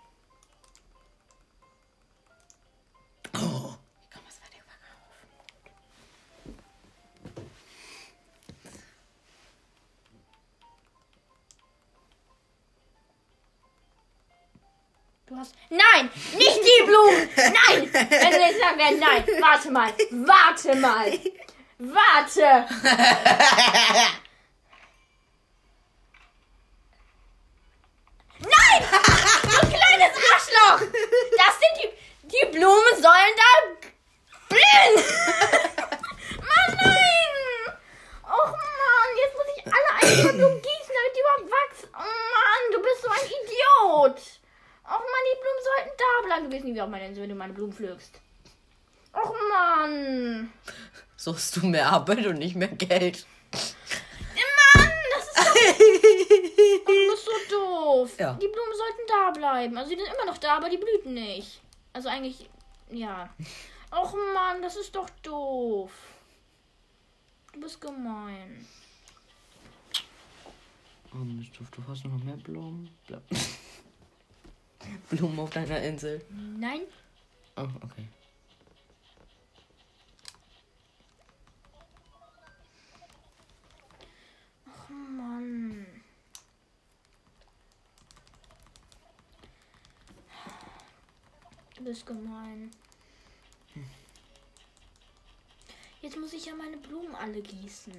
[3.34, 5.14] Oh, ich kann was bei dir verkaufen.
[15.26, 15.54] Du hast.
[15.70, 16.10] Nein!
[16.36, 17.28] Nicht die Blumen!
[17.36, 17.92] Nein!
[17.92, 19.24] Wenn du jetzt sagen werden, nein!
[19.40, 19.92] Warte mal!
[20.10, 21.18] Warte mal!
[21.78, 22.66] Warte!
[28.40, 28.82] Nein!
[29.42, 30.80] Du kleines Arschloch!
[31.36, 31.88] Das sind die.
[32.28, 33.50] Die Blumen sollen da
[34.48, 34.94] blühen!
[36.38, 37.32] Mann, nein!
[38.24, 41.88] Och Mann, jetzt muss ich alle einzelnen Blumen gießen, damit die überhaupt wachsen.
[41.94, 44.18] Oh Mann, du bist so ein Idiot!
[44.84, 46.44] Och Mann, die Blumen sollten da bleiben.
[46.50, 48.20] Du weißt nicht, wie auf meine Insel, wenn du meine Blumen pflückst.
[49.12, 50.52] Och Mann!
[51.56, 53.26] Du mehr Arbeit und nicht mehr Geld.
[53.50, 55.54] Mann, das ist doch...
[56.86, 58.18] Du bist so doof.
[58.18, 58.34] Ja.
[58.34, 59.76] Die Blumen sollten da bleiben.
[59.78, 61.60] Also die sind immer noch da, aber die blüten nicht.
[61.92, 62.48] Also eigentlich,
[62.90, 63.34] ja.
[63.90, 65.90] Och Mann, das ist doch doof.
[67.54, 68.66] Du bist gemein.
[71.14, 72.90] Oh Mist, du hast noch mehr Blumen.
[75.08, 76.22] Blumen auf deiner Insel.
[76.30, 76.82] Nein,
[77.58, 78.06] Oh, okay.
[91.86, 92.70] Bist gemein.
[96.02, 97.92] Jetzt muss ich ja meine Blumen alle gießen.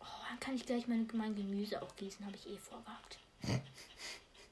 [0.00, 3.18] Oh, dann kann ich gleich meine, mein Gemüse auch gießen, habe ich eh vorgehabt.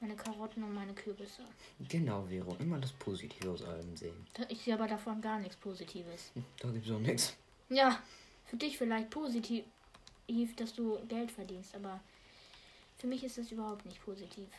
[0.01, 1.41] Meine Karotten und meine Kürbisse.
[1.87, 2.55] Genau, Vero.
[2.59, 4.27] Immer das Positive aus allem sehen.
[4.49, 6.31] Ich sehe aber davon gar nichts Positives.
[6.33, 7.33] Hm, Da gibt's auch nichts.
[7.69, 8.03] Ja,
[8.45, 9.63] für dich vielleicht positiv,
[10.57, 12.01] dass du Geld verdienst, aber
[12.97, 14.49] für mich ist das überhaupt nicht positiv.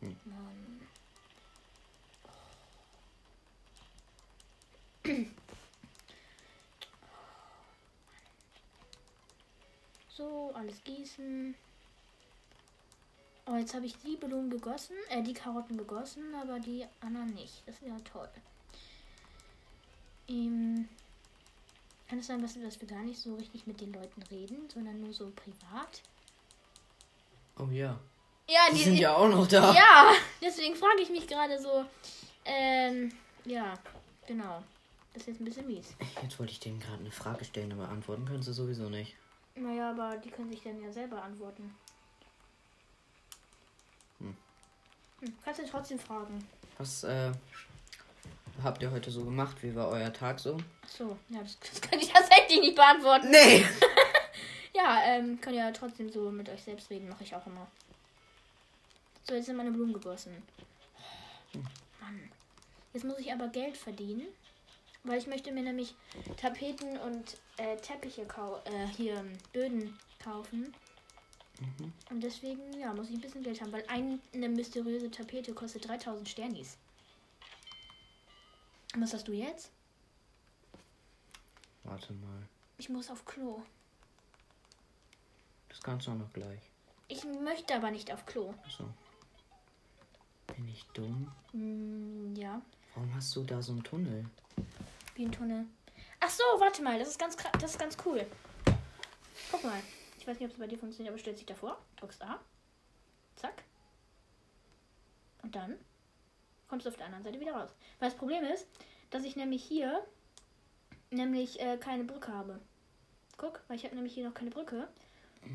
[0.00, 0.16] Hm.
[0.24, 0.80] Mann.
[10.14, 11.54] So, alles gießen.
[13.46, 17.62] Oh, jetzt habe ich die Blumen gegossen, äh, die Karotten gegossen, aber die anderen nicht.
[17.66, 18.28] Das ist ja toll.
[20.28, 20.88] Ähm,
[22.08, 25.00] kann es sein, dass, dass wir gar nicht so richtig mit den Leuten reden, sondern
[25.00, 26.02] nur so privat?
[27.58, 27.98] Oh ja.
[28.48, 29.72] Ja, Die sind ja auch noch da.
[29.72, 31.84] Ja, deswegen frage ich mich gerade so.
[32.44, 33.12] Ähm,
[33.44, 33.74] ja,
[34.26, 34.62] genau.
[35.12, 35.94] Das ist jetzt ein bisschen mies.
[36.22, 39.14] Jetzt wollte ich denen gerade eine Frage stellen, aber antworten können sie sowieso nicht.
[39.54, 41.74] Naja, aber die können sich dann ja selber antworten.
[44.18, 44.34] Hm.
[45.20, 46.46] Hm, kannst du trotzdem fragen.
[46.78, 47.30] Was äh,
[48.62, 49.62] habt ihr heute so gemacht?
[49.62, 50.56] Wie war euer Tag so?
[50.82, 53.30] Ach so, ja, das, das kann ich tatsächlich nicht beantworten.
[53.30, 53.66] Nee.
[54.74, 57.66] Ja, ähm, könnt ihr ja trotzdem so mit euch selbst reden, mache ich auch immer.
[59.28, 60.42] So, jetzt sind meine Blumen gegossen.
[62.00, 62.32] Mann.
[62.92, 64.26] Jetzt muss ich aber Geld verdienen,
[65.04, 65.94] weil ich möchte mir nämlich
[66.36, 70.74] Tapeten und äh, Teppiche kau äh, hier ähm, Böden kaufen.
[72.10, 75.86] Und deswegen, ja, muss ich ein bisschen Geld haben, weil ein- eine mysteriöse Tapete kostet
[75.86, 76.76] 3000 Sternis.
[78.96, 79.70] Was hast du jetzt?
[81.84, 82.42] Warte mal.
[82.78, 83.62] Ich muss auf Klo.
[85.68, 86.60] Das kannst du auch noch gleich.
[87.08, 88.54] Ich möchte aber nicht auf Klo.
[88.68, 88.88] So.
[90.54, 91.30] Bin ich dumm?
[91.52, 92.60] Hm, ja.
[92.94, 94.26] Warum hast du da so einen Tunnel?
[95.14, 95.66] Wie ein Tunnel.
[96.20, 98.26] Ach so, warte mal, das ist ganz, das ist ganz cool.
[99.50, 99.80] Guck mal.
[100.18, 102.40] Ich weiß nicht, ob es bei dir funktioniert, aber stellst dich davor, drückst A.
[103.34, 103.64] Zack.
[105.42, 105.76] Und dann
[106.68, 107.70] kommst du auf der anderen Seite wieder raus.
[107.98, 108.66] Weil das Problem ist,
[109.10, 110.06] dass ich nämlich hier
[111.10, 112.60] nämlich äh, keine Brücke habe.
[113.36, 114.88] Guck, weil ich habe nämlich hier noch keine Brücke.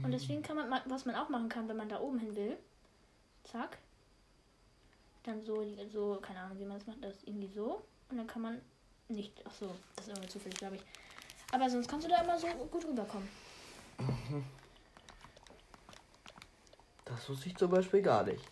[0.03, 2.35] Und deswegen kann man, ma- was man auch machen kann, wenn man da oben hin
[2.35, 2.57] will.
[3.45, 3.77] Zack.
[5.23, 7.85] Dann so, so, keine Ahnung, wie man das macht, das irgendwie so.
[8.09, 8.61] Und dann kann man
[9.09, 9.33] nicht.
[9.47, 10.81] Ach so, das ist irgendwie zufällig, glaube ich.
[11.51, 13.27] Aber sonst kannst du da immer so gut rüberkommen.
[17.05, 18.43] Das wusste ich zum Beispiel gar nicht.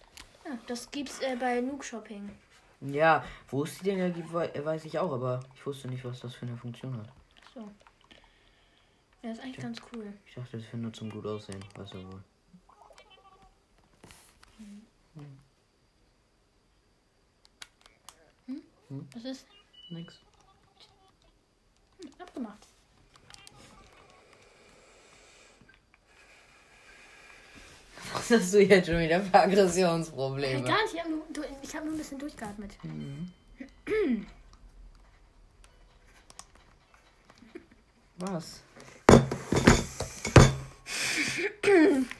[0.45, 2.29] Ja, das gibt's äh, bei Nook Shopping.
[2.81, 6.19] Ja, wo es die Dinger gibt, wei- weiß ich auch, aber ich wusste nicht, was
[6.19, 7.07] das für eine Funktion hat.
[7.53, 7.69] So.
[9.23, 10.13] Ja, ist eigentlich ganz cool.
[10.25, 11.63] Ich dachte, das wäre nur zum gut aussehen.
[11.75, 12.23] Weiß ja wohl.
[19.13, 19.45] Das ist
[19.89, 20.19] Nix.
[22.19, 22.67] Abgemacht.
[28.13, 30.63] Was hast du jetzt schon wieder für Aggressionsprobleme?
[30.63, 31.23] gar nicht, ich habe nur,
[31.61, 32.71] ich hab nur ein bisschen durchgeatmet.
[38.17, 38.61] Was?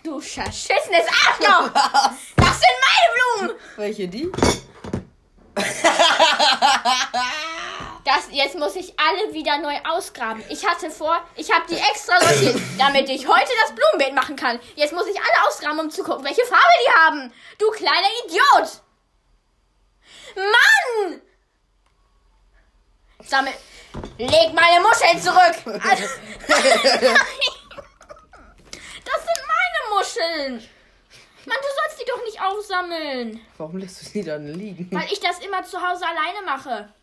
[0.04, 1.72] Du verschissenes Arschloch!
[2.36, 3.56] Das sind meine Blumen!
[3.78, 4.30] Welche die?
[8.06, 10.44] Das, jetzt muss ich alle wieder neu ausgraben.
[10.50, 14.60] Ich hatte vor, ich habe die extra sortiert, damit ich heute das Blumenbeet machen kann.
[14.76, 17.34] Jetzt muss ich alle ausgraben, um zu gucken, welche Farbe die haben.
[17.58, 18.84] Du kleiner Idiot!
[20.36, 21.20] Mann!
[23.24, 23.54] Sammel.
[24.20, 25.56] Leg meine Muscheln zurück!
[25.66, 26.10] Also-
[26.48, 26.60] das
[29.24, 30.70] sind meine Muscheln!
[31.46, 33.42] Mann, du sollst die doch nicht aufsammeln.
[33.58, 34.90] Warum lässt du sie dann liegen?
[34.92, 36.94] Weil ich das immer zu Hause alleine mache.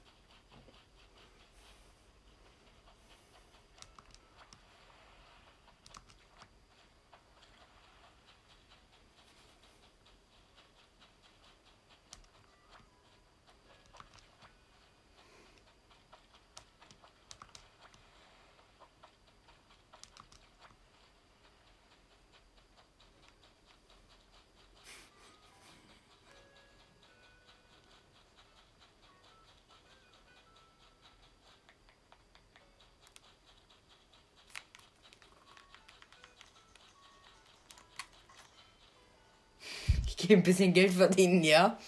[40.33, 41.79] Ein bisschen Geld verdienen, ja?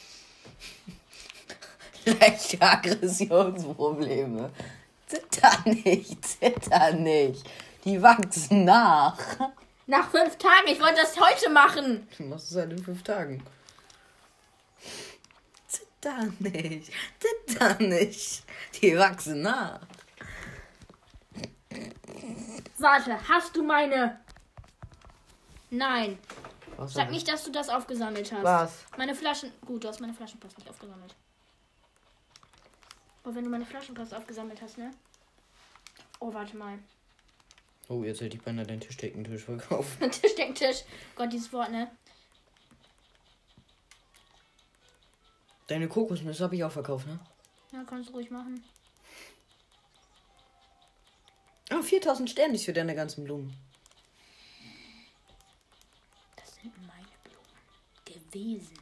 [2.05, 4.51] Leichte Aggressionsprobleme.
[5.07, 7.45] Zitter nicht, zitter nicht.
[7.85, 9.19] Die wachsen nach.
[9.87, 12.09] Nach fünf Tagen, ich wollte das heute machen.
[12.17, 13.43] Du machst es halt in fünf Tagen.
[16.01, 16.93] da nicht,
[17.59, 18.45] da nicht.
[18.81, 19.81] Die wachsen nach.
[22.79, 24.21] Warte, hast du meine.
[25.71, 26.19] Nein.
[26.87, 28.45] Sag nicht, dass du das aufgesammelt hast.
[28.45, 28.85] Was?
[28.97, 29.53] Meine Flaschen.
[29.67, 31.15] Gut, du hast meine Flaschenpost nicht aufgesammelt.
[33.23, 34.91] Aber wenn du meine Flaschenpost aufgesammelt hast, ne?
[36.21, 36.79] Oh, warte mal.
[37.89, 39.99] Oh, jetzt hätte ich beinahe den Tischdeckentisch verkauft.
[40.21, 40.85] Tisch, Deck, Tisch.
[41.17, 41.91] Gott, dieses Wort, ne?
[45.67, 47.19] Deine Kokosnüsse habe ich auch verkauft, ne?
[47.73, 48.63] Ja, kannst du ruhig machen.
[51.71, 53.57] Ah, 4000 Sterne für deine ganzen Blumen.
[56.37, 57.07] Das sind meine
[58.35, 58.75] Gewesen.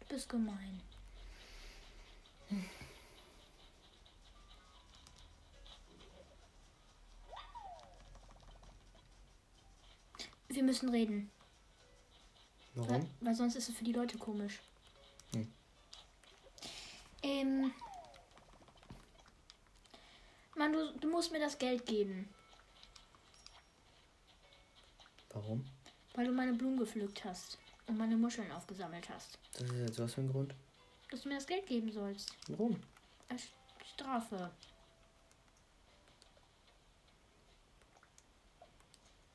[0.00, 0.80] Du bist gemein.
[10.48, 11.30] Wir müssen reden,
[12.74, 13.10] weil, Warum?
[13.20, 14.60] weil sonst ist es für die Leute komisch.
[15.34, 15.52] Hm.
[17.22, 17.74] Ähm.
[20.56, 22.28] Mann, du, du musst mir das Geld geben,
[25.30, 25.64] Warum?
[26.14, 29.38] weil du meine Blumen gepflückt hast und meine Muscheln aufgesammelt hast.
[29.54, 30.54] Das ist jetzt was für ein Grund.
[31.10, 32.32] Dass du mir das Geld geben sollst.
[32.48, 32.80] Warum?
[33.28, 33.48] Als
[33.94, 34.50] Strafe.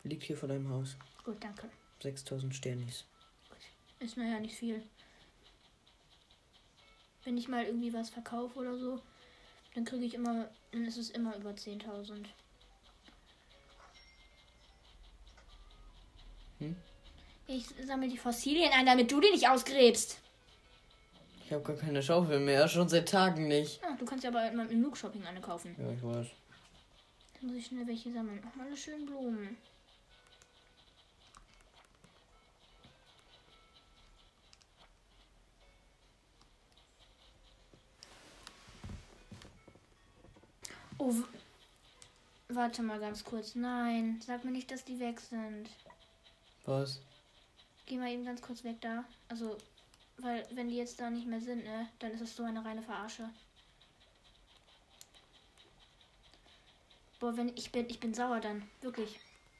[0.03, 0.95] Liegt hier vor deinem Haus.
[1.23, 1.69] Gut, danke.
[2.01, 3.05] 6000 Sternis.
[3.99, 4.81] Ist mir ja nicht viel.
[7.25, 9.01] Wenn ich mal irgendwie was verkaufe oder so,
[9.75, 12.25] dann kriege ich immer, dann ist es immer über 10.000.
[16.59, 16.75] Hm?
[17.47, 20.19] Ich sammle die Fossilien ein, damit du die nicht ausgräbst.
[21.45, 23.83] Ich habe gar keine Schaufel mehr, schon seit Tagen nicht.
[23.83, 25.75] Ah, du kannst ja aber immer im Look Shopping eine kaufen.
[25.79, 26.27] Ja, ich weiß.
[27.33, 28.39] Dann muss ich schnell welche sammeln.
[28.45, 29.57] Ach, alle schönen Blumen.
[40.99, 41.15] Oh,
[42.49, 43.55] warte mal ganz kurz.
[43.55, 45.69] Nein, sag mir nicht, dass die weg sind.
[46.65, 46.99] Was?
[47.85, 49.05] Geh mal eben ganz kurz weg da.
[49.29, 49.57] Also,
[50.17, 52.83] weil wenn die jetzt da nicht mehr sind, ne, dann ist es so eine reine
[52.83, 53.29] Verarsche.
[57.19, 59.19] Boah, wenn ich bin, ich bin sauer dann, wirklich.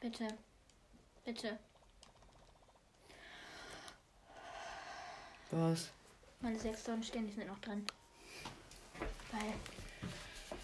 [0.00, 0.28] Bitte.
[1.24, 1.58] Bitte.
[5.50, 5.90] Was?
[6.40, 7.86] Meine 6000 Sterne sind noch drin.
[9.32, 9.54] Weil,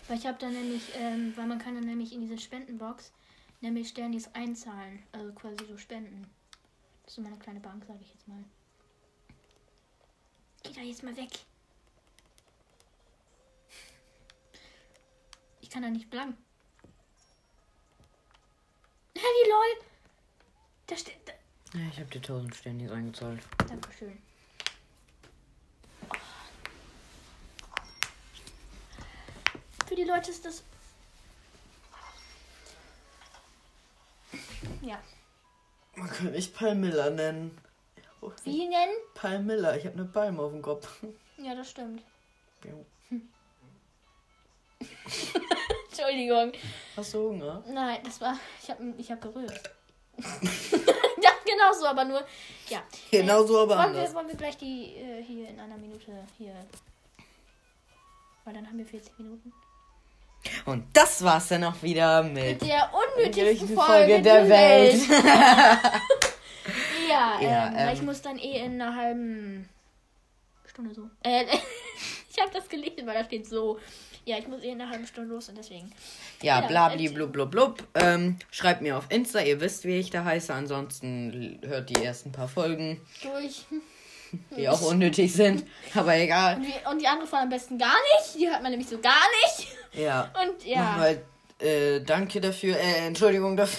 [0.08, 3.12] weil ich habe dann nämlich, ähm, weil man kann dann nämlich in diese Spendenbox
[3.60, 5.02] nämlich Sternis einzahlen.
[5.12, 6.30] Also quasi so spenden.
[7.02, 8.44] Das ist so meine kleine Bank, sage ich jetzt mal.
[10.62, 11.30] Geh da jetzt mal weg.
[15.60, 16.36] Ich kann da nicht bleiben.
[19.16, 19.86] Hä, wie lol?
[20.86, 21.16] Da steht.
[21.26, 21.32] Da,
[21.78, 23.42] Ja, ich habe dir 1000 Sternis eingezahlt.
[23.68, 24.18] Dankeschön.
[29.94, 30.64] Für die Leute ist das.
[34.82, 35.00] Ja.
[35.94, 37.56] Man kann mich Palmilla nennen.
[38.42, 38.92] Wie nennen?
[39.14, 40.88] Palmilla, ich habe eine Palme auf dem Kopf.
[41.36, 42.02] Ja, das stimmt.
[42.64, 42.84] Jo.
[45.90, 46.52] Entschuldigung.
[46.96, 47.62] Hast du Hunger?
[47.68, 48.38] Nein, das war.
[48.62, 49.70] Ich habe ich hab gerührt.
[50.18, 52.24] ja, genau so, aber nur.
[52.68, 52.82] Ja.
[53.10, 54.10] Genau so, aber Wollen anders.
[54.10, 56.54] wir, wollen wir gleich die äh, hier in einer Minute hier.
[58.44, 59.52] Weil dann haben wir 40 Minuten.
[60.66, 65.00] Und das war's dann auch wieder mit Mit der unnötigsten Folge, Folge der Welt.
[67.08, 67.94] ja, Ja, ähm, ähm.
[67.94, 69.68] ich muss dann eh in einer halben
[70.66, 71.08] Stunde so.
[71.22, 71.44] Äh,
[72.30, 73.78] ich habe das gelesen, weil da steht so.
[74.26, 75.92] Ja, ich muss eh in einer halben Stunde los und deswegen.
[76.40, 77.14] Ja, Ja, blabli erzähl.
[77.14, 77.84] blub blub blub.
[77.94, 80.52] Ähm, schreibt mir auf Insta, ihr wisst, wie ich da heiße.
[80.54, 83.66] Ansonsten hört die ersten paar Folgen, Durch.
[84.56, 85.64] Die auch unnötig sind.
[85.94, 86.56] Aber egal.
[86.56, 88.34] Und die, und die andere am besten gar nicht.
[88.38, 89.68] Die hört man nämlich so gar nicht.
[89.92, 90.32] Ja.
[90.42, 90.92] Und ja.
[90.92, 91.22] Nochmal
[91.60, 92.76] äh, danke dafür.
[92.76, 93.78] Äh, Entschuldigung dafür.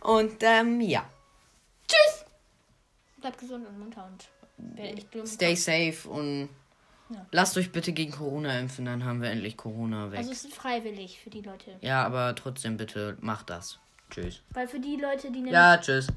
[0.00, 1.04] Und ähm, ja.
[1.86, 2.24] Tschüss.
[3.20, 6.48] Bleibt gesund und munter und werde echt Blumen Stay safe und
[7.10, 7.24] Ja.
[7.30, 10.18] lasst euch bitte gegen Corona impfen, dann haben wir endlich Corona weg.
[10.18, 11.76] Also es ist freiwillig für die Leute.
[11.80, 13.78] ja, aber trotzdem bitte macht das.
[14.10, 14.42] Tschüss.
[14.50, 16.08] Weil für die Leute, die Ja, tschüss.